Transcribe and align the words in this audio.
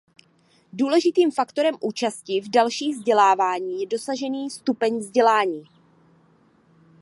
Důležitým 0.73 1.31
faktorem 1.31 1.75
účasti 1.81 2.41
v 2.41 2.49
dalším 2.49 2.91
vzdělávání 2.91 3.81
je 3.81 3.87
dosažený 3.87 4.49
stupeň 4.49 4.97
vzdělání. 4.97 5.63